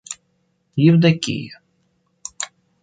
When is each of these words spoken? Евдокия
Евдокия 0.89 1.53